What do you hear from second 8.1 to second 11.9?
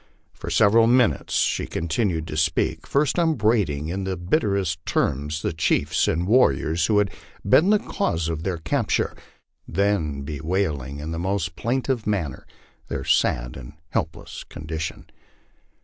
of their capture, then bewailing in the most plain